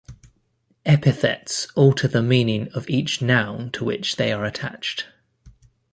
[0.83, 5.05] Epithets alter the meaning of each noun to which they are attached.